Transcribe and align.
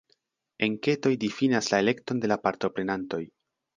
Enketoj 0.67 1.11
difinas 1.25 1.69
la 1.73 1.81
elekton 1.85 2.25
de 2.25 2.33
la 2.33 2.39
partoprenantoj. 2.47 3.25